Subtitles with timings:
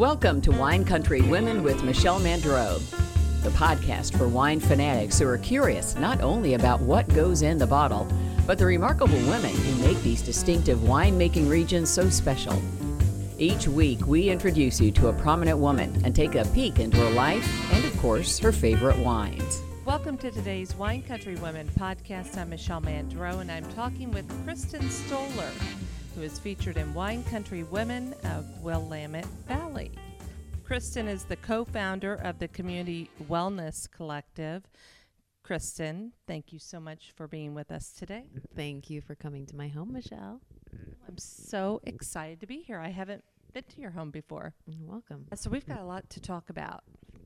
[0.00, 2.78] Welcome to Wine Country Women with Michelle Mandreau,
[3.42, 7.66] the podcast for wine fanatics who are curious not only about what goes in the
[7.66, 8.08] bottle,
[8.46, 12.62] but the remarkable women who make these distinctive winemaking regions so special.
[13.36, 17.10] Each week, we introduce you to a prominent woman and take a peek into her
[17.10, 19.60] life and, of course, her favorite wines.
[19.84, 22.38] Welcome to today's Wine Country Women podcast.
[22.38, 25.50] I'm Michelle Mandreau, and I'm talking with Kristen Stoller,
[26.14, 29.90] who is featured in Wine Country Women of Willamette Valley.
[30.64, 34.62] Kristen is the co founder of the Community Wellness Collective.
[35.42, 38.24] Kristen, thank you so much for being with us today.
[38.54, 40.40] Thank you for coming to my home, Michelle.
[41.08, 42.78] I'm so excited to be here.
[42.78, 44.54] I haven't been to your home before.
[44.66, 45.26] You're welcome.
[45.34, 46.84] So, we've got a lot to talk about.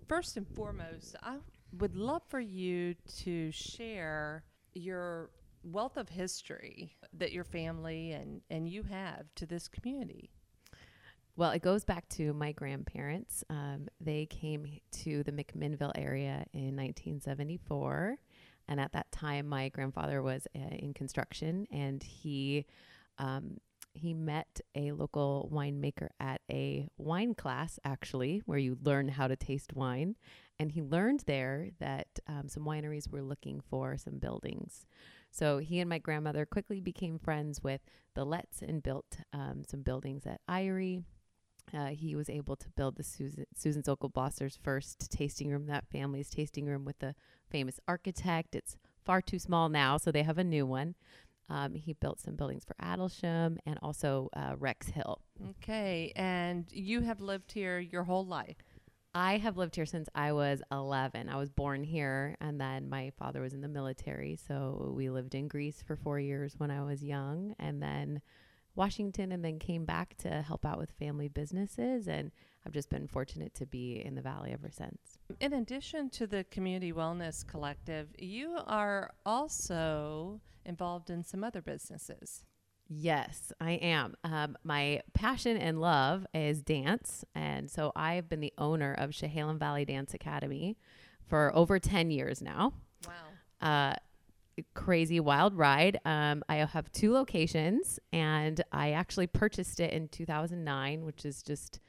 [0.08, 1.36] First and foremost, I
[1.78, 4.44] would love for you to share
[4.74, 5.30] your
[5.64, 10.30] wealth of history that your family and, and you have to this community.
[11.36, 13.42] Well, it goes back to my grandparents.
[13.50, 14.66] Um, they came
[15.02, 18.16] to the McMinnville area in 1974.
[18.68, 22.66] And at that time, my grandfather was uh, in construction and he
[23.18, 23.58] um,
[23.94, 29.36] he met a local winemaker at a wine class, actually, where you learn how to
[29.36, 30.16] taste wine.
[30.58, 34.86] And he learned there that um, some wineries were looking for some buildings.
[35.34, 37.80] So he and my grandmother quickly became friends with
[38.14, 41.02] the Letts and built um, some buildings at Eyrie.
[41.72, 44.48] Uh, he was able to build the Susan, Susan Sokol Blosser
[45.08, 47.16] tasting room, that family's tasting room with the
[47.50, 48.54] famous architect.
[48.54, 50.94] It's far too small now, so they have a new one.
[51.48, 55.20] Um, he built some buildings for Adelsheim and also uh, Rex Hill.
[55.50, 58.73] Okay, and you have lived here your whole life.
[59.14, 61.28] I have lived here since I was 11.
[61.28, 64.36] I was born here, and then my father was in the military.
[64.36, 68.20] So we lived in Greece for four years when I was young, and then
[68.74, 72.08] Washington, and then came back to help out with family businesses.
[72.08, 72.32] And
[72.66, 75.18] I've just been fortunate to be in the Valley ever since.
[75.40, 82.42] In addition to the Community Wellness Collective, you are also involved in some other businesses.
[82.88, 84.14] Yes, I am.
[84.24, 87.24] Um, my passion and love is dance.
[87.34, 90.76] And so I've been the owner of Chehalem Valley Dance Academy
[91.26, 92.74] for over 10 years now.
[93.06, 93.66] Wow.
[93.66, 93.94] Uh,
[94.74, 95.98] crazy wild ride.
[96.04, 101.80] Um, I have two locations, and I actually purchased it in 2009, which is just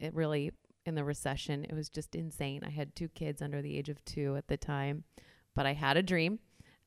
[0.00, 0.52] it really
[0.86, 1.64] in the recession.
[1.64, 2.62] It was just insane.
[2.64, 5.04] I had two kids under the age of two at the time,
[5.54, 6.38] but I had a dream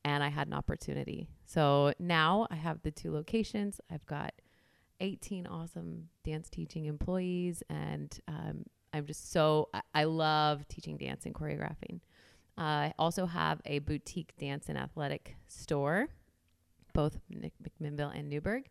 [0.04, 1.28] and I had an opportunity.
[1.46, 3.80] So now I have the two locations.
[3.90, 4.32] I've got
[5.00, 11.26] 18 awesome dance teaching employees, and um, I'm just so I, I, love teaching dance
[11.26, 12.00] and choreographing.
[12.56, 16.08] Uh, I also have a boutique dance and athletic store,
[16.92, 18.68] both McMinnville and Newberg.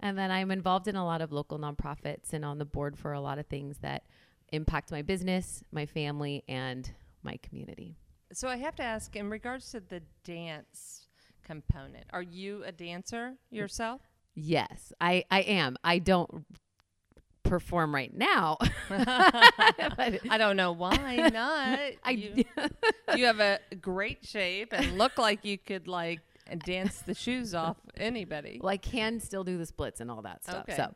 [0.00, 3.12] And then I'm involved in a lot of local nonprofits and on the board for
[3.12, 4.04] a lot of things that
[4.52, 6.90] impact my business, my family, and
[7.22, 7.96] my community.
[8.34, 11.08] So I have to ask, in regards to the dance
[11.44, 14.00] component, are you a dancer yourself?
[14.34, 15.76] Yes, I, I am.
[15.84, 16.46] I don't
[17.42, 18.56] perform right now.
[18.90, 21.78] I don't know why not.
[22.04, 22.44] I, you,
[23.16, 26.20] you have a great shape and look like you could like
[26.64, 28.58] dance the shoes off anybody.
[28.62, 30.64] Well, I can still do the splits and all that stuff.
[30.68, 30.76] Okay.
[30.76, 30.94] So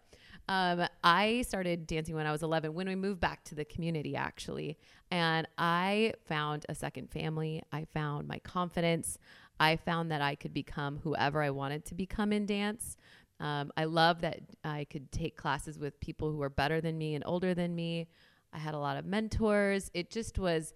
[0.49, 4.15] um, I started dancing when I was 11, when we moved back to the community,
[4.15, 4.79] actually.
[5.11, 7.63] And I found a second family.
[7.73, 9.19] I found my confidence.
[9.59, 12.97] I found that I could become whoever I wanted to become in dance.
[13.41, 17.15] Um, I love that I could take classes with people who are better than me
[17.15, 18.09] and older than me.
[18.53, 19.91] I had a lot of mentors.
[19.95, 20.75] It just was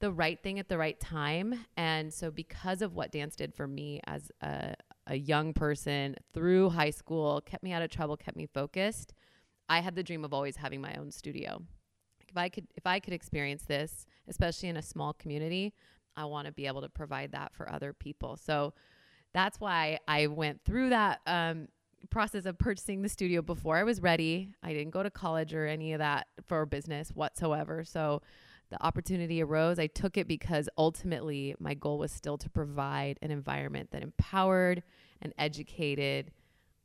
[0.00, 1.64] the right thing at the right time.
[1.76, 4.74] And so, because of what dance did for me as a,
[5.06, 9.12] a young person through high school, kept me out of trouble, kept me focused.
[9.68, 11.62] I had the dream of always having my own studio.
[12.28, 15.72] If I could if I could experience this, especially in a small community,
[16.16, 18.36] I want to be able to provide that for other people.
[18.36, 18.74] So
[19.32, 21.68] that's why I went through that um,
[22.10, 24.50] process of purchasing the studio before I was ready.
[24.62, 27.84] I didn't go to college or any of that for business whatsoever.
[27.84, 28.22] So
[28.74, 29.78] the opportunity arose.
[29.78, 34.82] I took it because ultimately my goal was still to provide an environment that empowered
[35.22, 36.32] and educated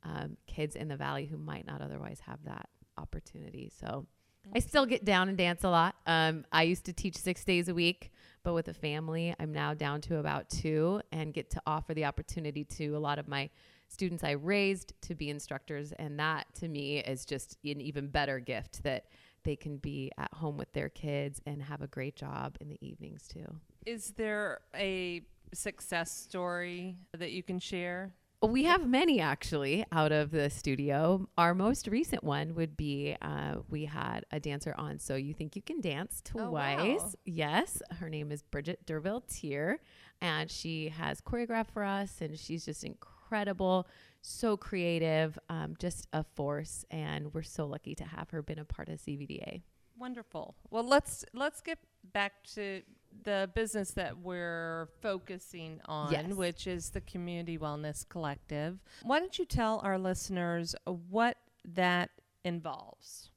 [0.04, 3.72] um, kids in the valley who might not otherwise have that opportunity.
[3.80, 4.06] So
[4.54, 5.96] I still get down and dance a lot.
[6.06, 8.12] Um, I used to teach six days a week,
[8.44, 12.04] but with a family, I'm now down to about two and get to offer the
[12.04, 13.50] opportunity to a lot of my
[13.88, 15.90] students I raised to be instructors.
[15.92, 19.06] And that to me is just an even better gift that
[19.44, 22.78] they can be at home with their kids and have a great job in the
[22.80, 23.46] evenings too.
[23.86, 25.22] Is there a
[25.52, 31.28] success story that you can share We have many actually out of the studio.
[31.36, 35.56] Our most recent one would be uh, we had a dancer on So You Think
[35.56, 36.44] You Can Dance twice.
[36.46, 37.10] Oh, wow.
[37.26, 37.82] Yes.
[37.98, 39.80] Her name is Bridget Derville Tier,
[40.22, 43.86] and she has choreographed for us, and she's just incredible,
[44.22, 46.84] so creative, um, just a force.
[46.90, 49.62] And we're so lucky to have her been a part of CVDA.
[49.98, 50.54] Wonderful.
[50.70, 51.78] Well, let's let's get
[52.12, 52.82] back to
[53.22, 56.32] the business that we're focusing on, yes.
[56.32, 58.78] which is the Community Wellness Collective.
[59.02, 62.10] Why don't you tell our listeners what that
[62.44, 63.30] involves?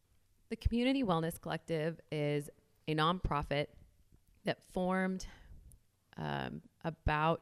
[0.49, 2.49] The Community Wellness Collective is
[2.87, 3.67] a nonprofit
[4.45, 5.25] that formed
[6.17, 7.41] um, about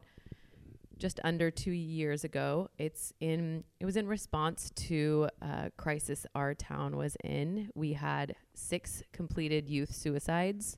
[1.02, 2.70] just under two years ago.
[2.78, 3.64] It's in.
[3.80, 7.72] It was in response to a crisis our town was in.
[7.74, 10.78] We had six completed youth suicides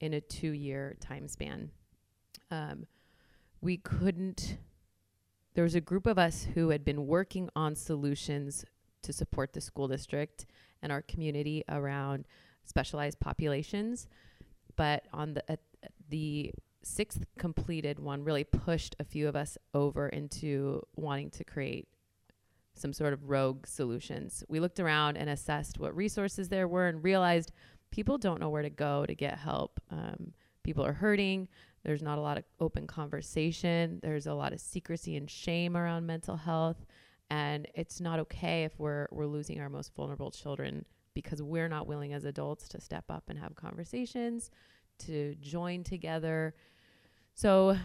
[0.00, 1.70] in a two year time span.
[2.50, 2.86] Um,
[3.60, 4.56] we couldn't,
[5.54, 8.64] there was a group of us who had been working on solutions
[9.02, 10.46] to support the school district
[10.82, 12.26] and our community around
[12.64, 14.06] specialized populations.
[14.76, 15.56] But on the, uh,
[16.08, 16.52] the
[16.82, 21.88] sixth completed one really pushed a few of us over into wanting to create
[22.74, 24.44] some sort of rogue solutions.
[24.48, 27.52] We looked around and assessed what resources there were and realized
[27.90, 29.80] people don't know where to go to get help.
[29.90, 30.32] Um,
[30.62, 31.48] people are hurting.
[31.84, 33.98] There's not a lot of open conversation.
[34.02, 36.86] There's a lot of secrecy and shame around mental health.
[37.30, 40.84] And it's not okay if we're, we're losing our most vulnerable children
[41.14, 44.50] because we're not willing as adults to step up and have conversations,
[45.06, 46.54] to join together.
[47.34, 47.76] So,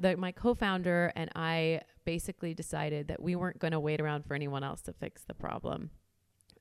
[0.00, 4.24] the, my co founder and I basically decided that we weren't going to wait around
[4.24, 5.90] for anyone else to fix the problem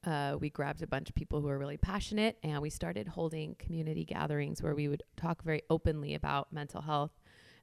[0.05, 3.55] uh, we grabbed a bunch of people who were really passionate and we started holding
[3.55, 7.11] community gatherings where we would talk very openly about mental health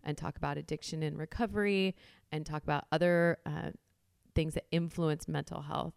[0.03, 1.95] and talk about addiction and recovery
[2.33, 3.71] and talk about other uh,
[4.35, 5.95] things that influence mental health.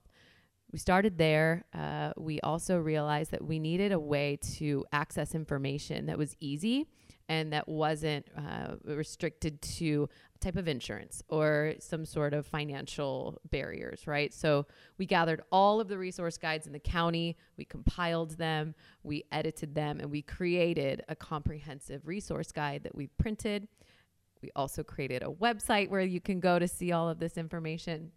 [0.73, 1.65] We started there.
[1.71, 6.87] Uh, we also realized that we needed a way to access information that was easy
[7.29, 10.09] and that wasn't uh, restricted to
[10.41, 14.33] type of insurance or some sort of financial barriers, right?
[14.33, 14.65] So
[14.97, 18.73] we gathered all of the resource guides in the county, we compiled them,
[19.03, 23.67] we edited them, and we created a comprehensive resource guide that we printed.
[24.41, 28.11] We also created a website where you can go to see all of this information.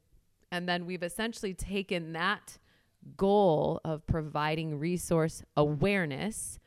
[0.57, 2.57] And then we've essentially taken that
[3.19, 6.59] goal of providing resource awareness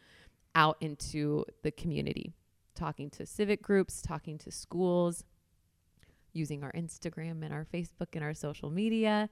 [0.54, 2.32] out into the community,
[2.76, 5.24] talking to civic groups, talking to schools,
[6.34, 9.28] using our Instagram and our Facebook and our social media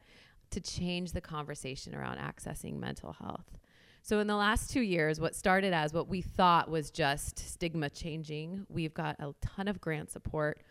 [0.49, 3.59] to change the conversation around accessing mental health.
[4.01, 7.91] So, in the last two years, what started as what we thought was just stigma
[7.91, 10.63] changing, we've got a ton of grant support.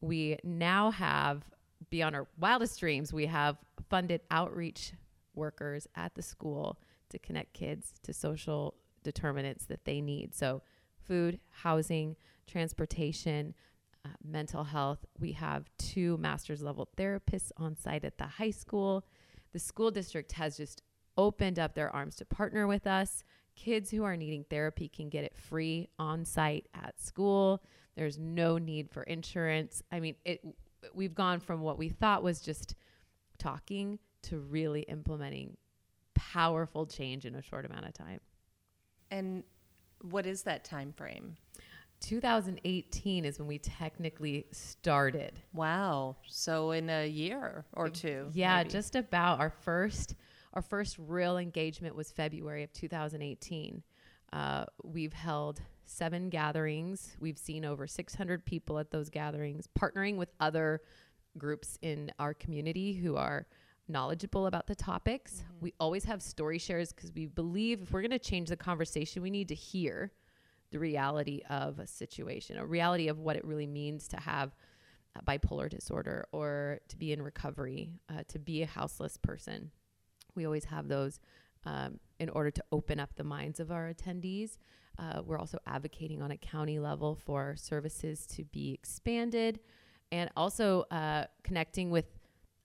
[0.00, 1.42] We now have,
[1.90, 3.56] beyond our wildest dreams, we have
[3.88, 4.92] funded outreach
[5.34, 6.80] workers at the school
[7.10, 10.34] to connect kids to social determinants that they need.
[10.34, 10.62] So,
[11.06, 13.54] food, housing, transportation,
[14.04, 15.04] uh, mental health.
[15.18, 19.04] We have two master's level therapists on site at the high school.
[19.52, 20.82] The school district has just
[21.16, 23.24] opened up their arms to partner with us.
[23.54, 27.62] Kids who are needing therapy can get it free on site at school.
[27.96, 29.82] There's no need for insurance.
[29.90, 30.40] I mean, it
[30.94, 32.74] we've gone from what we thought was just
[33.38, 35.56] talking to really implementing
[36.14, 38.20] powerful change in a short amount of time.
[39.10, 39.44] And
[40.02, 41.36] what is that time frame?
[42.00, 45.40] 2018 is when we technically started.
[45.54, 46.16] Wow.
[46.26, 48.28] So in a year or two.
[48.32, 48.70] Yeah, maybe.
[48.70, 50.14] just about our first
[50.52, 53.82] our first real engagement was February of 2018.
[54.32, 57.16] Uh, we've held seven gatherings.
[57.20, 60.82] We've seen over 600 people at those gatherings, partnering with other
[61.38, 63.46] groups in our community who are
[63.88, 65.34] knowledgeable about the topics.
[65.34, 65.54] Mm-hmm.
[65.60, 69.22] We always have story shares because we believe if we're going to change the conversation,
[69.22, 70.12] we need to hear
[70.70, 74.54] the reality of a situation, a reality of what it really means to have
[75.26, 79.70] bipolar disorder or to be in recovery, uh, to be a houseless person.
[80.34, 81.20] We always have those
[81.64, 84.58] um, in order to open up the minds of our attendees.
[84.98, 89.60] Uh, we're also advocating on a county level for services to be expanded
[90.12, 92.06] and also uh, connecting with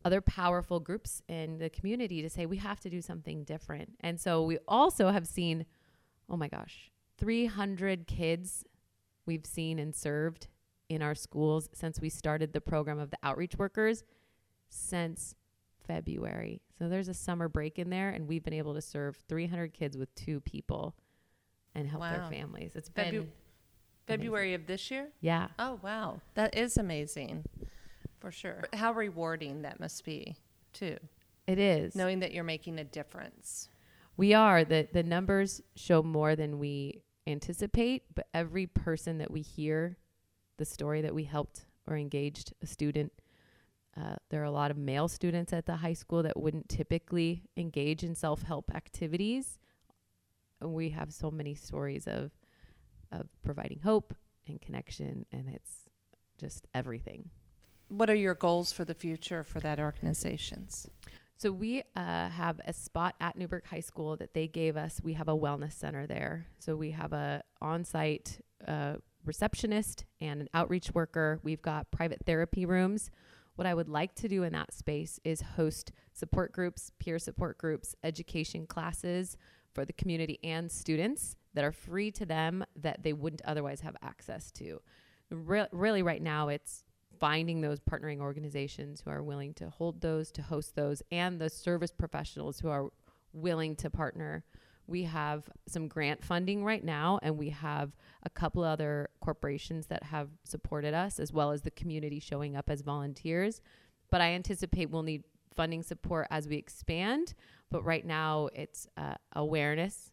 [0.04, 3.94] other powerful groups in the community to say we have to do something different.
[4.00, 5.66] And so we also have seen,
[6.30, 8.64] oh my gosh, 300 kids
[9.26, 10.48] we've seen and served
[10.90, 14.04] in our schools since we started the program of the outreach workers
[14.70, 15.36] since
[15.86, 16.62] February.
[16.78, 19.98] So there's a summer break in there, and we've been able to serve 300 kids
[19.98, 20.96] with two people
[21.76, 22.12] and help wow.
[22.12, 22.72] their families.
[22.76, 23.30] It's been
[24.08, 25.10] February of this year?
[25.22, 25.50] Yeah.
[25.60, 26.22] Oh, wow.
[26.36, 27.46] That is amazing.
[28.20, 28.64] For sure.
[28.74, 30.36] How rewarding that must be,
[30.74, 30.98] too.
[31.48, 31.96] It is.
[31.96, 33.70] Knowing that you're making a difference.
[34.18, 34.64] We are.
[34.64, 39.98] The the numbers show more than we anticipate, but every person that we hear
[40.58, 43.12] the story that we helped or engaged a student
[43.98, 47.44] uh, there are a lot of male students at the high school that wouldn't typically
[47.58, 49.60] engage in self help activities.
[50.62, 52.32] We have so many stories of
[53.12, 54.14] of providing hope
[54.48, 55.90] and connection, and it's
[56.38, 57.30] just everything.
[57.90, 60.88] What are your goals for the future for that organizations?
[61.36, 65.02] So we uh, have a spot at Newberg High School that they gave us.
[65.04, 66.46] We have a wellness center there.
[66.60, 71.40] So we have a on-site uh, receptionist and an outreach worker.
[71.44, 73.12] We've got private therapy rooms
[73.56, 77.58] what I would like to do in that space is host support groups, peer support
[77.58, 79.38] groups, education classes
[79.74, 83.96] for the community and students that are free to them that they wouldn't otherwise have
[84.02, 84.82] access to.
[85.30, 86.84] Re- really, right now, it's
[87.20, 91.50] finding those partnering organizations who are willing to hold those, to host those, and the
[91.50, 92.90] service professionals who are
[93.34, 94.44] willing to partner
[94.92, 97.92] we have some grant funding right now, and we have
[98.24, 102.70] a couple other corporations that have supported us, as well as the community showing up
[102.70, 103.62] as volunteers.
[104.12, 105.24] But I anticipate we'll need
[105.56, 107.34] funding support as we expand.
[107.70, 110.12] But right now, it's uh, awareness.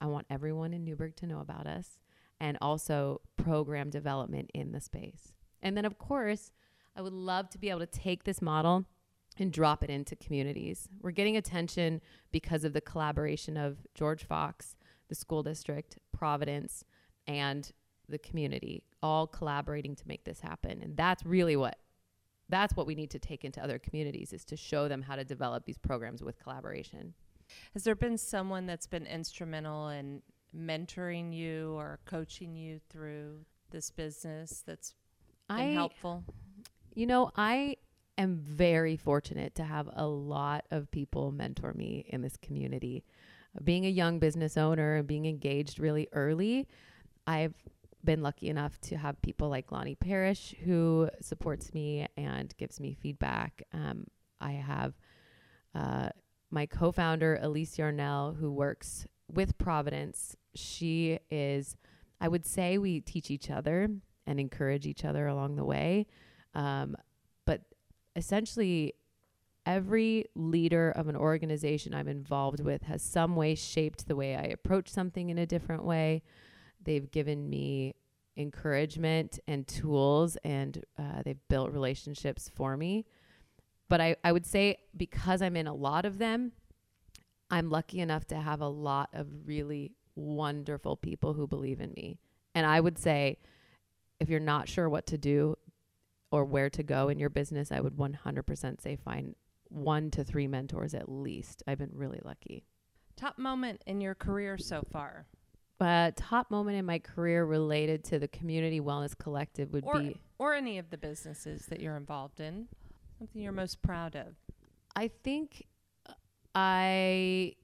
[0.00, 1.98] I want everyone in Newberg to know about us,
[2.40, 5.32] and also program development in the space.
[5.62, 6.52] And then, of course,
[6.94, 8.84] I would love to be able to take this model
[9.38, 10.88] and drop it into communities.
[11.00, 12.00] We're getting attention
[12.32, 14.76] because of the collaboration of George Fox,
[15.08, 16.84] the school district, Providence,
[17.26, 17.70] and
[18.08, 20.80] the community all collaborating to make this happen.
[20.82, 21.78] And that's really what
[22.48, 25.24] that's what we need to take into other communities is to show them how to
[25.24, 27.14] develop these programs with collaboration.
[27.74, 30.22] Has there been someone that's been instrumental in
[30.56, 33.40] mentoring you or coaching you through
[33.70, 34.94] this business that's
[35.48, 36.24] been I, helpful?
[36.94, 37.76] You know, I
[38.16, 43.04] am very fortunate to have a lot of people mentor me in this community.
[43.64, 46.66] Being a young business owner and being engaged really early,
[47.26, 47.54] I've
[48.04, 52.94] been lucky enough to have people like Lonnie Parrish who supports me and gives me
[52.94, 53.62] feedback.
[53.72, 54.06] Um,
[54.40, 54.94] I have
[55.74, 56.10] uh,
[56.50, 60.36] my co founder, Elise Yarnell, who works with Providence.
[60.54, 61.76] She is,
[62.20, 63.88] I would say, we teach each other
[64.26, 66.06] and encourage each other along the way.
[66.54, 66.96] Um,
[67.46, 67.62] but
[68.16, 68.94] essentially
[69.66, 74.44] every leader of an organization I'm involved with has some way shaped the way I
[74.44, 76.22] approach something in a different way.
[76.82, 77.94] They've given me
[78.36, 83.06] encouragement and tools, and uh, they've built relationships for me.
[83.88, 86.52] But I, I would say because I'm in a lot of them,
[87.50, 92.18] I'm lucky enough to have a lot of really wonderful people who believe in me.
[92.54, 93.38] And I would say,
[94.20, 95.56] if you're not sure what to do,
[96.30, 99.34] or where to go in your business, I would 100% say find
[99.68, 101.62] one to three mentors at least.
[101.66, 102.64] I've been really lucky.
[103.16, 105.26] Top moment in your career so far?
[105.80, 110.16] Uh, top moment in my career related to the Community Wellness Collective would or, be.
[110.38, 112.66] Or any of the businesses that you're involved in.
[113.18, 114.34] Something you're most proud of.
[114.96, 115.66] I think
[116.54, 117.54] I.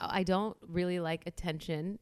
[0.00, 2.00] I don't really like attention,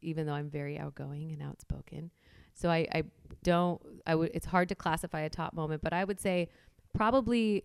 [0.00, 2.10] even though I'm very outgoing and outspoken.
[2.54, 3.02] So I, I
[3.42, 6.48] don't I would it's hard to classify a top moment, but I would say
[6.94, 7.64] probably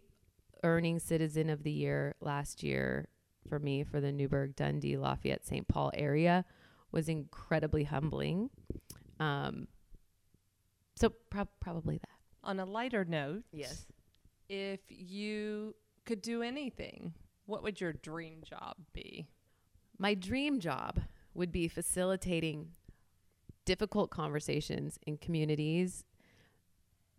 [0.64, 3.08] earning citizen of the year last year
[3.48, 5.68] for me for the Newberg, Dundee, Lafayette, St.
[5.68, 6.46] Paul area
[6.92, 8.50] was incredibly humbling.
[9.20, 9.68] Um,
[10.96, 12.10] so pro- probably that.
[12.44, 13.86] On a lighter note, yes.
[14.50, 17.14] If you could do anything,
[17.46, 19.28] what would your dream job be?
[20.00, 21.02] My dream job
[21.34, 22.70] would be facilitating
[23.66, 26.04] difficult conversations in communities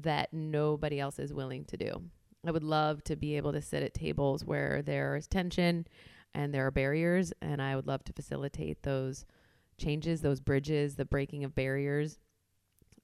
[0.01, 2.03] that nobody else is willing to do.
[2.47, 5.87] I would love to be able to sit at tables where there is tension
[6.35, 9.27] and there are barriers, and I would love to facilitate those
[9.79, 12.19] changes, those bridges, the breaking of barriers.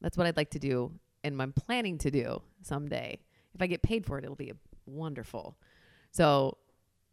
[0.01, 0.93] That's what I'd like to do,
[1.25, 3.19] and I'm planning to do someday.
[3.55, 4.53] If I get paid for it, it'll be
[4.87, 5.57] wonderful.
[6.13, 6.59] So,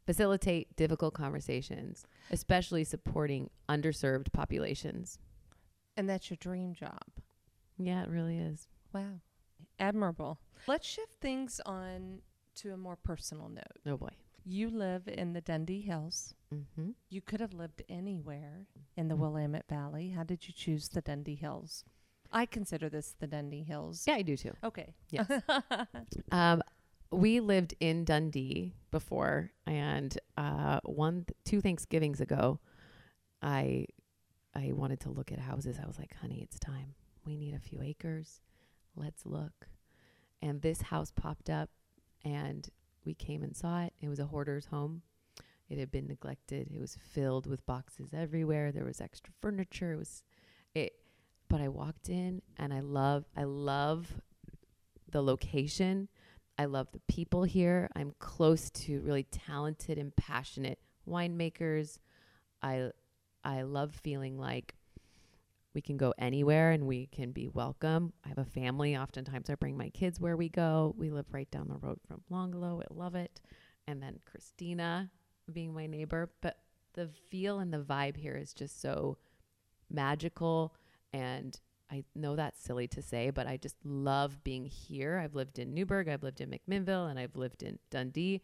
[0.05, 5.17] facilitate difficult conversations, especially supporting underserved populations.
[5.97, 7.01] And that's your dream job.
[7.77, 8.67] Yeah, it really is.
[8.93, 9.21] Wow.
[9.79, 10.39] Admirable.
[10.67, 12.19] Let's shift things on
[12.55, 13.79] to a more personal note.
[13.85, 14.11] Oh boy.
[14.45, 16.33] You live in the Dundee Hills.
[16.53, 16.91] Mm-hmm.
[17.09, 20.09] You could have lived anywhere in the Willamette Valley.
[20.09, 21.85] How did you choose the Dundee Hills?
[22.31, 24.03] I consider this the Dundee Hills.
[24.05, 24.51] Yeah, I do too.
[24.63, 24.95] Okay.
[25.11, 25.29] Yes.
[26.31, 26.61] um,
[27.11, 32.59] we lived in Dundee before, and uh, one, th- two Thanksgivings ago,
[33.41, 33.85] I
[34.55, 35.77] I wanted to look at houses.
[35.81, 36.95] I was like, honey, it's time.
[37.25, 38.41] We need a few acres.
[38.95, 39.67] Let's look.
[40.41, 41.69] and this house popped up
[42.25, 42.69] and
[43.05, 43.93] we came and saw it.
[44.01, 45.01] It was a hoarder's home.
[45.69, 46.69] It had been neglected.
[46.73, 48.71] It was filled with boxes everywhere.
[48.71, 49.93] There was extra furniture.
[49.93, 50.23] It was
[50.75, 50.93] it
[51.49, 54.21] but I walked in and I love I love
[55.09, 56.09] the location.
[56.57, 57.89] I love the people here.
[57.95, 61.99] I'm close to really talented and passionate winemakers.
[62.61, 62.91] I
[63.43, 64.75] I love feeling like
[65.73, 68.13] we can go anywhere and we can be welcome.
[68.25, 68.95] I have a family.
[68.95, 70.93] Oftentimes I bring my kids where we go.
[70.97, 72.81] We live right down the road from Longlow.
[72.81, 73.41] I love it.
[73.87, 75.09] And then Christina
[75.51, 76.29] being my neighbor.
[76.41, 76.57] But
[76.93, 79.17] the feel and the vibe here is just so
[79.89, 80.75] magical.
[81.11, 81.59] And
[81.91, 85.19] I know that's silly to say, but I just love being here.
[85.23, 88.41] I've lived in Newberg, I've lived in McMinnville, and I've lived in Dundee.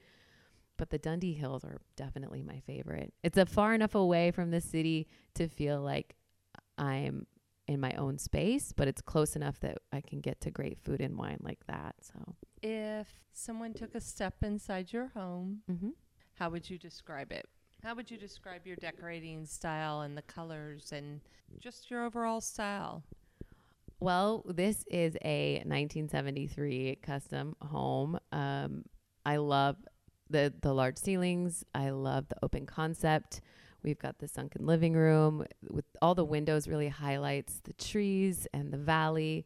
[0.78, 3.14] But the Dundee Hills are definitely my favorite.
[3.24, 6.16] It's a far enough away from the city to feel like
[6.80, 7.28] I'm
[7.68, 11.02] in my own space, but it's close enough that I can get to great food
[11.02, 11.96] and wine like that.
[12.02, 15.90] So, if someone took a step inside your home, mm-hmm.
[16.34, 17.48] how would you describe it?
[17.84, 21.22] How would you describe your decorating style and the colors and
[21.60, 23.04] just your overall style?
[24.02, 28.20] Well, this is a 1973 custom home.
[28.32, 28.86] Um,
[29.26, 29.78] I love
[30.30, 31.64] the the large ceilings.
[31.76, 33.42] I love the open concept.
[33.84, 38.72] We've got the sunken living room with all the windows really highlights the trees and
[38.72, 39.46] the valley,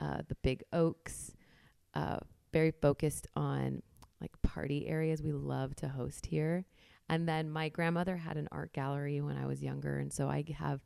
[0.00, 1.34] uh, the big oaks.
[1.94, 2.18] Uh,
[2.52, 3.82] very focused on
[4.20, 5.22] like party areas.
[5.22, 6.64] We love to host here.
[7.08, 10.44] And then my grandmother had an art gallery when I was younger, and so I
[10.56, 10.80] have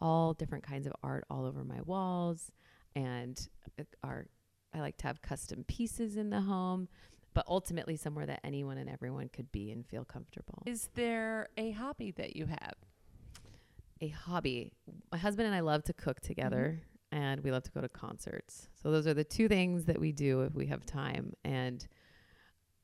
[0.00, 2.50] all different kinds of art all over my walls.
[2.96, 3.38] And
[3.78, 4.26] uh, our
[4.74, 6.88] I like to have custom pieces in the home
[7.34, 10.62] but ultimately somewhere that anyone and everyone could be and feel comfortable.
[10.66, 12.74] Is there a hobby that you have?
[14.00, 14.72] A hobby.
[15.12, 16.80] My husband and I love to cook together
[17.12, 17.22] mm-hmm.
[17.22, 18.68] and we love to go to concerts.
[18.80, 21.86] So those are the two things that we do if we have time and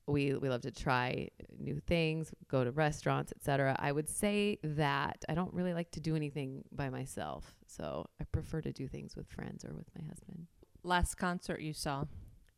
[0.07, 3.75] we we love to try new things, go to restaurants, etc.
[3.79, 7.55] I would say that I don't really like to do anything by myself.
[7.65, 10.47] So I prefer to do things with friends or with my husband.
[10.83, 12.05] Last concert you saw?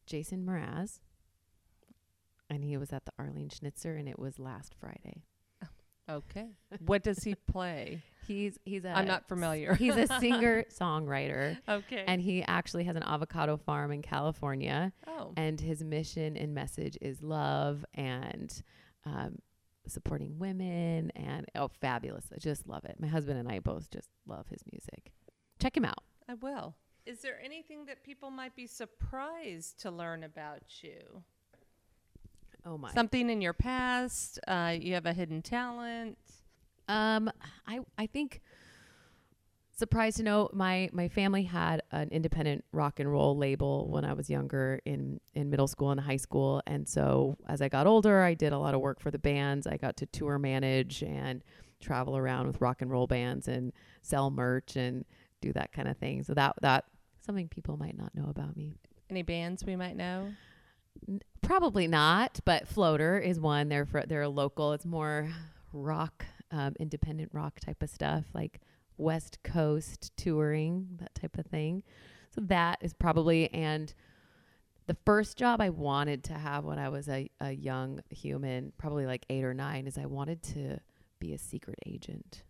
[0.06, 1.00] Jason Mraz
[2.50, 5.24] and he was at the Arlene Schnitzer, and it was last Friday.
[6.10, 6.48] Okay.
[6.86, 8.02] what does he play?
[8.28, 9.74] He's he's a I'm not familiar.
[9.76, 11.58] he's a singer songwriter.
[11.68, 12.04] Okay.
[12.08, 14.94] And he actually has an avocado farm in California.
[15.06, 15.34] Oh.
[15.36, 18.54] And his mission and message is love and
[19.06, 19.40] um,
[19.88, 22.26] supporting women and oh fabulous.
[22.34, 22.96] I just love it.
[23.00, 25.12] My husband and I both just love his music.
[25.60, 26.04] Check him out.
[26.30, 26.76] I will.
[27.06, 31.24] Is there anything that people might be surprised to learn about you?
[32.66, 32.92] Oh my.
[32.94, 36.18] Something in your past, uh, you have a hidden talent.
[36.90, 37.32] Um,
[37.68, 38.42] I I think
[39.78, 44.14] surprised to know my my family had an independent rock and roll label when I
[44.14, 46.62] was younger in in middle school and high school.
[46.66, 49.68] And so as I got older I did a lot of work for the bands.
[49.68, 51.44] I got to tour manage and
[51.80, 55.06] travel around with rock and roll bands and sell merch and
[55.42, 56.24] do that kind of thing.
[56.24, 56.86] So that that
[57.24, 58.74] something people might not know about me.
[59.10, 60.30] Any bands we might know
[61.42, 63.70] Probably not, but Floater is one.
[63.70, 64.74] They're for, they're local.
[64.74, 65.30] It's more
[65.74, 68.62] rock, um, independent rock type of stuff, like
[68.98, 71.84] West Coast touring, that type of thing.
[72.34, 73.94] So that is probably and
[74.88, 79.06] the first job I wanted to have when I was a, a young human, probably
[79.06, 80.80] like eight or nine, is I wanted to
[81.20, 82.44] be a secret agent.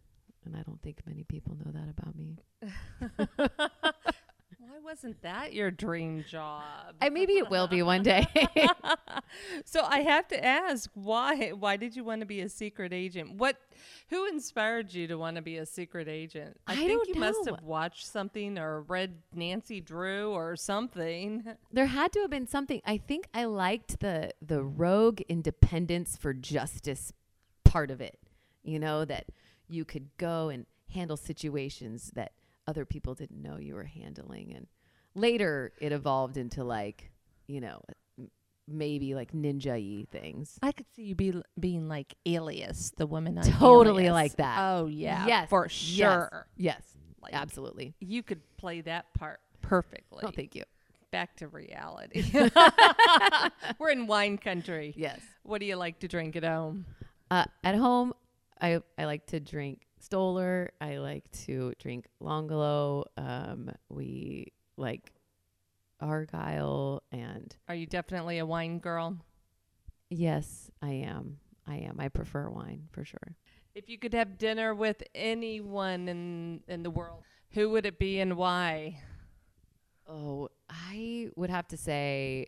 [0.45, 2.37] And I don't think many people know that about me.
[4.87, 6.63] Wasn't that your dream job?
[7.01, 8.25] Maybe it will be one day.
[9.65, 11.49] so I have to ask, why?
[11.49, 13.33] Why did you want to be a secret agent?
[13.33, 13.57] What?
[14.11, 16.55] Who inspired you to want to be a secret agent?
[16.67, 17.19] I, I think you know.
[17.19, 21.43] must have watched something or read Nancy Drew or something.
[21.73, 22.81] There had to have been something.
[22.85, 27.11] I think I liked the the rogue independence for justice
[27.65, 28.17] part of it.
[28.63, 29.25] You know that
[29.67, 32.31] you could go and handle situations that
[32.67, 34.53] other people didn't know you were handling.
[34.55, 34.67] And
[35.17, 37.11] later it evolved into like,
[37.47, 37.81] you know,
[38.67, 40.59] maybe like ninja y things.
[40.61, 43.39] I could see you be being like Alias, the woman.
[43.41, 44.13] Totally alias.
[44.13, 44.57] like that.
[44.59, 46.47] Oh yeah, yes, for sure.
[46.55, 46.97] Yes, yes.
[47.21, 47.93] Like, absolutely.
[47.99, 50.23] You could play that part perfectly.
[50.23, 50.63] Oh, thank you.
[51.11, 52.23] Back to reality.
[53.79, 54.93] We're in wine country.
[54.95, 55.19] Yes.
[55.43, 56.85] What do you like to drink at home?
[57.31, 58.13] Uh, at home,
[58.61, 60.71] I I like to drink Stoller.
[60.79, 63.05] I like to drink Longolo.
[63.17, 65.11] Um, we like
[65.99, 67.55] Argyle and.
[67.67, 69.17] Are you definitely a wine girl?
[70.09, 71.39] Yes, I am.
[71.67, 71.97] I am.
[71.99, 73.35] I prefer wine for sure.
[73.75, 78.19] If you could have dinner with anyone in in the world, who would it be
[78.19, 79.01] and why?
[80.07, 82.47] Oh, I would have to say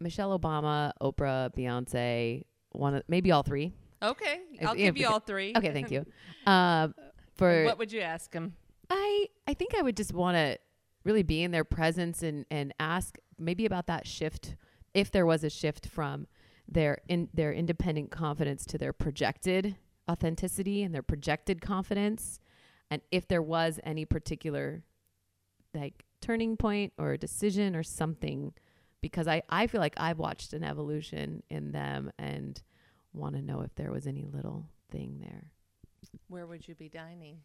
[0.00, 3.72] Michelle Obama, Oprah, Beyonce, one of, maybe all three.
[4.02, 5.52] Okay, I'll give you all three.
[5.56, 6.06] Okay, thank you.
[6.46, 6.94] Um,
[7.36, 8.54] for what would you ask them?
[8.88, 10.58] I I think I would just want to
[11.08, 14.56] really be in their presence and and ask maybe about that shift
[14.92, 16.26] if there was a shift from
[16.68, 19.74] their in their independent confidence to their projected
[20.10, 22.38] authenticity and their projected confidence
[22.90, 24.82] and if there was any particular
[25.74, 28.52] like turning point or a decision or something
[29.00, 32.60] because I, I feel like I've watched an evolution in them and
[33.14, 35.52] want to know if there was any little thing there.
[36.26, 37.38] Where would you be dining?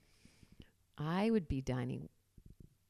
[0.98, 2.10] I would be dining.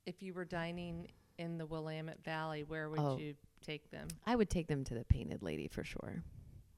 [0.06, 3.36] If you were dining in the Willamette Valley, where would oh, you
[3.66, 4.08] take them?
[4.26, 6.24] I would take them to the Painted Lady for sure.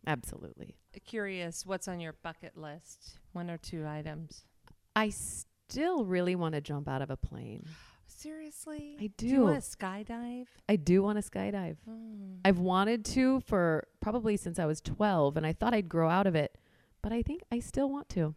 [0.08, 0.76] Absolutely.
[1.06, 3.20] Curious, what's on your bucket list?
[3.34, 4.46] One or two items.
[4.96, 7.66] I still really want to jump out of a plane.
[8.08, 8.98] Seriously?
[9.00, 9.28] I do.
[9.28, 10.46] Do you want to skydive?
[10.70, 11.78] I do want to skydive.
[11.90, 12.38] Mm.
[12.46, 16.28] I've wanted to for probably since I was 12 and I thought I'd grow out
[16.28, 16.58] of it,
[17.02, 18.36] but I think I still want to.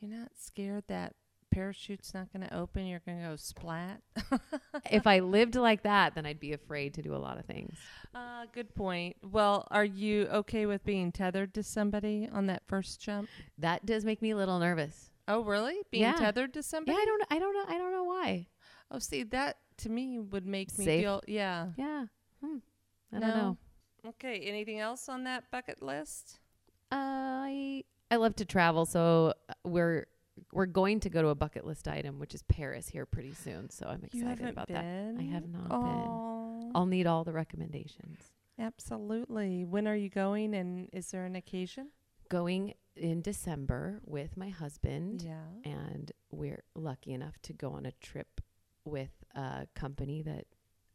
[0.00, 1.14] You're not scared that
[1.50, 4.00] parachute's not going to open, you're going to go splat?
[4.90, 7.76] if I lived like that, then I'd be afraid to do a lot of things.
[8.14, 9.16] Uh, good point.
[9.22, 13.28] Well, are you okay with being tethered to somebody on that first jump?
[13.58, 15.10] That does make me a little nervous.
[15.26, 15.76] Oh, really?
[15.90, 16.14] Being yeah.
[16.14, 16.96] tethered to somebody?
[16.96, 18.46] Yeah, I don't I don't know I don't know why.
[18.90, 20.86] Oh, see, that to me would make Safe.
[20.86, 21.68] me feel yeah.
[21.76, 22.06] Yeah.
[22.42, 22.56] Hmm.
[23.12, 23.26] I no.
[23.26, 23.56] don't know.
[24.06, 26.38] Okay, anything else on that bucket list?
[26.90, 30.06] Uh, I I love to travel, so uh, we're
[30.52, 33.70] we're going to go to a bucket list item, which is Paris here pretty soon.
[33.70, 35.16] So I'm excited about been?
[35.16, 35.22] that.
[35.22, 36.60] I have not Aww.
[36.60, 36.72] been.
[36.74, 38.18] I'll need all the recommendations.
[38.58, 39.64] Absolutely.
[39.64, 41.88] When are you going and is there an occasion?
[42.28, 45.22] Going in December with my husband.
[45.24, 45.70] Yeah.
[45.70, 48.40] And we're lucky enough to go on a trip
[48.84, 50.46] with a company that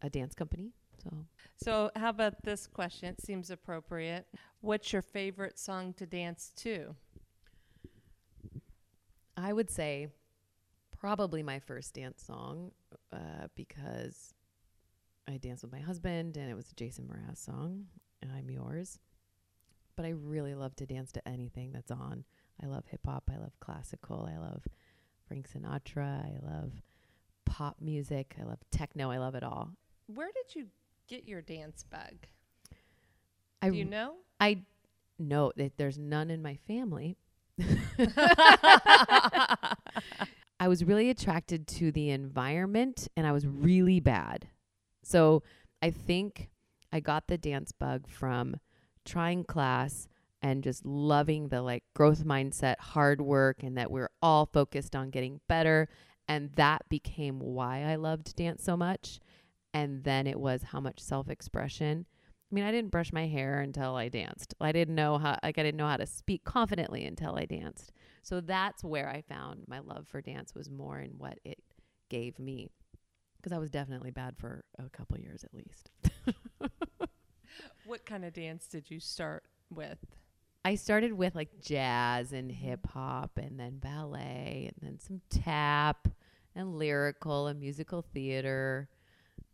[0.02, 0.74] a dance company.
[1.04, 1.10] So
[1.58, 3.10] So how about this question?
[3.10, 4.28] It seems appropriate.
[4.62, 6.96] What's your favorite song to dance to?
[9.36, 10.08] I would say
[10.98, 12.72] probably my first dance song
[13.12, 14.34] uh, because
[15.28, 17.86] I danced with my husband and it was a Jason Mraz song,
[18.22, 19.00] and I'm Yours.
[19.96, 22.24] But I really love to dance to anything that's on.
[22.62, 24.63] I love hip hop, I love classical, I love
[25.28, 26.72] Frank Sinatra, I love
[27.46, 29.72] pop music, I love techno, I love it all.
[30.08, 30.67] Where did you
[31.08, 32.15] get your dance bug?
[33.62, 34.15] I Do you know?
[34.39, 34.60] I
[35.19, 37.17] know that there's none in my family,
[40.60, 44.48] I was really attracted to the environment and I was really bad.
[45.04, 45.44] So
[45.82, 46.50] I think
[46.92, 48.58] I got the dance bug from
[49.06, 50.08] trying class
[50.42, 55.10] and just loving the like growth mindset, hard work, and that we're all focused on
[55.10, 55.88] getting better.
[56.28, 59.20] And that became why I loved dance so much.
[59.74, 62.06] And then it was how much self expression
[62.54, 64.54] I mean, I didn't brush my hair until I danced.
[64.62, 67.92] I didn't know how like I didn't know how to speak confidently until I danced.
[68.22, 71.58] So that's where I found my love for dance was more in what it
[72.10, 72.70] gave me.
[73.42, 75.89] Cuz I was definitely bad for a couple years at least.
[77.88, 80.06] what kind of dance did you start with?
[80.63, 82.68] I started with like jazz and mm-hmm.
[82.68, 86.08] hip hop and then ballet and then some tap
[86.54, 88.89] and lyrical and musical theater.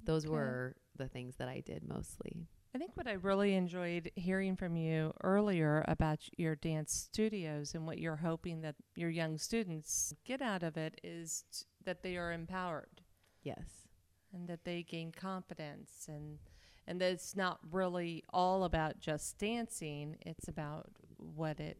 [0.03, 0.33] Those okay.
[0.33, 2.49] were the things that I did mostly.
[2.73, 7.87] I think what I really enjoyed hearing from you earlier about your dance studios and
[7.87, 12.15] what you're hoping that your young students get out of it is t- that they
[12.15, 13.01] are empowered.
[13.41, 13.87] Yes.
[14.31, 16.37] And that they gain confidence and
[16.85, 21.77] and that it's not really all about just dancing, it's about what it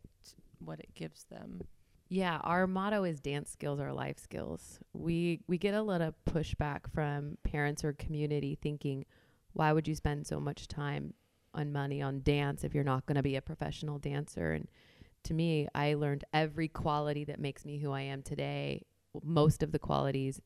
[0.59, 1.61] what it gives them.
[2.09, 4.79] Yeah, our motto is dance skills are life skills.
[4.93, 9.05] We we get a lot of pushback from parents or community thinking
[9.53, 11.13] why would you spend so much time
[11.53, 14.53] on money on dance if you're not going to be a professional dancer?
[14.53, 14.67] And
[15.21, 18.81] to me i learned every quality that makes me who i am today
[19.21, 20.39] most of the qualities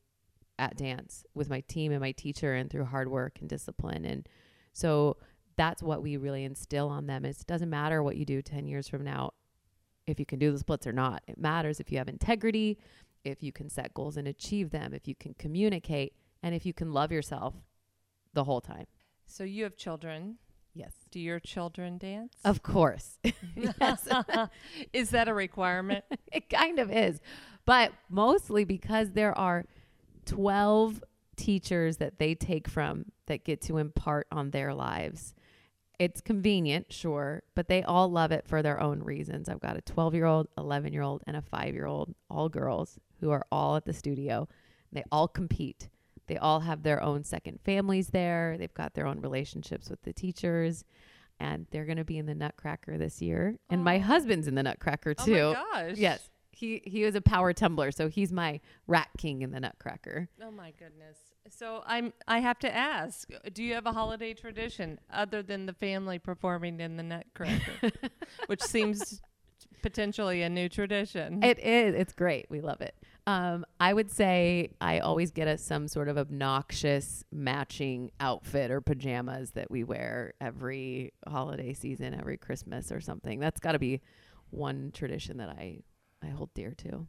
[0.58, 4.04] at dance with my team and my teacher and through hard work and discipline.
[4.04, 4.28] And
[4.72, 5.16] so
[5.56, 8.88] that's what we really instill on them it doesn't matter what you do 10 years
[8.88, 9.30] from now
[10.06, 11.22] if you can do the splits or not.
[11.26, 12.78] It matters if you have integrity
[13.24, 16.74] if you can set goals and achieve them if you can communicate and if you
[16.74, 17.54] can love yourself
[18.34, 18.86] the whole time.
[19.26, 20.36] So you have children.
[20.74, 20.92] Yes.
[21.10, 22.34] Do your children dance?
[22.44, 23.18] Of course.
[24.92, 26.04] is that a requirement?
[26.32, 27.20] it kind of is.
[27.64, 29.64] But mostly because there are
[30.26, 31.02] 12
[31.36, 35.34] teachers that they take from that get to impart on their lives.
[35.98, 39.48] It's convenient, sure, but they all love it for their own reasons.
[39.48, 42.48] I've got a 12 year old, 11 year old, and a five year old, all
[42.48, 44.48] girls who are all at the studio.
[44.92, 45.88] They all compete.
[46.26, 48.56] They all have their own second families there.
[48.58, 50.84] They've got their own relationships with the teachers.
[51.40, 53.56] and they're going to be in the Nutcracker this year.
[53.68, 55.36] And my husband's in the Nutcracker too.
[55.36, 55.96] Oh my gosh.
[55.98, 56.30] Yes.
[56.52, 60.28] He he was a power tumbler, so he's my rat king in the Nutcracker.
[60.40, 61.18] Oh my goodness.
[61.50, 65.72] So I'm I have to ask, do you have a holiday tradition other than the
[65.72, 67.90] family performing in the Nutcracker,
[68.46, 69.20] which seems
[69.82, 71.42] potentially a new tradition?
[71.42, 71.94] It is.
[71.96, 72.46] It's great.
[72.48, 72.94] We love it.
[73.26, 78.82] Um, I would say I always get us some sort of obnoxious matching outfit or
[78.82, 83.40] pajamas that we wear every holiday season, every Christmas or something.
[83.40, 84.02] That's got to be
[84.50, 85.80] one tradition that I
[86.22, 87.06] I hold dear to.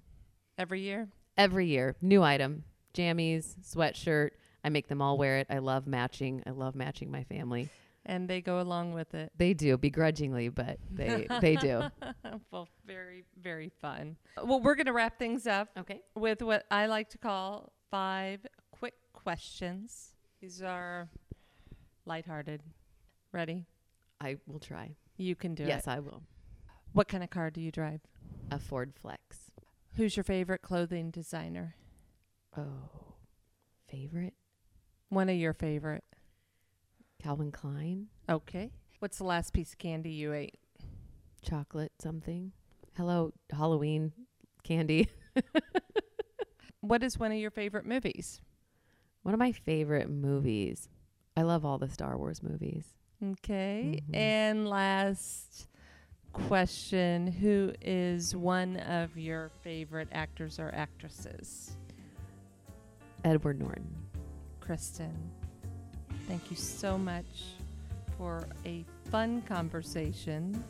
[0.58, 1.10] Every year?
[1.38, 4.32] Every year, new item, jammies, sweatshirt.
[4.64, 5.48] I make them all wear it.
[5.50, 6.44] I love matching.
[6.48, 7.70] I love matching my family.
[8.06, 9.32] And they go along with it.
[9.36, 11.84] They do begrudgingly, but they they do.
[12.52, 14.18] well, very very fun.
[14.44, 16.02] Well, we're going to wrap things up Okay.
[16.16, 20.14] with what I like to call five quick questions.
[20.40, 21.10] These are
[22.06, 22.62] lighthearted.
[23.32, 23.66] Ready?
[24.22, 24.96] I will try.
[25.18, 25.90] You can do yes, it.
[25.90, 26.22] I will.
[26.94, 28.02] What kind of car do you drive?
[28.52, 29.52] A Ford Flex.
[29.96, 31.76] Who's your favorite clothing designer?
[32.58, 33.16] Oh,
[33.90, 34.34] favorite
[35.10, 36.04] One of your favorite.
[37.26, 38.06] Calvin Klein.
[38.30, 38.70] Okay.
[39.00, 40.60] What's the last piece of candy you ate?
[41.42, 42.52] chocolate something.
[42.96, 44.12] Hello, Halloween
[44.64, 45.10] candy.
[46.82, 48.42] What is one of your favorite movies?
[49.24, 50.88] One of my favorite movies.
[51.36, 52.86] I love all the Star Wars movies.
[53.24, 54.04] Okay.
[54.08, 54.16] Mhm.
[54.16, 55.68] And last
[56.32, 61.76] question Who is one of your favorite actors or actresses?
[63.24, 63.88] Edward Norton.
[64.60, 65.32] Kristen,
[66.28, 67.26] thank you so much
[68.18, 70.64] for a fun conversation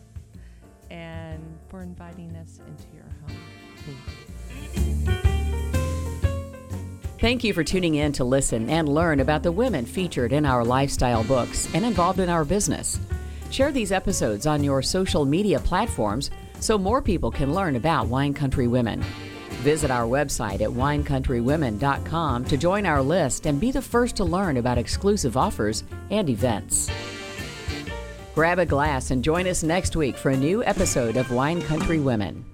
[0.89, 3.37] and for inviting us into your home.
[7.19, 7.53] Thank you.
[7.53, 11.67] For tuning in to listen and learn about the women featured in our lifestyle books
[11.73, 12.99] and involved in our business.
[13.49, 18.33] Share these episodes on your social media platforms so more people can learn about Wine
[18.33, 19.03] Country Women.
[19.65, 24.58] Visit our website at winecountrywomen.com to join our list and be the first to learn
[24.58, 26.91] about exclusive offers and events.
[28.36, 31.99] Grab a glass and join us next week for a new episode of Wine Country
[31.99, 32.45] Women.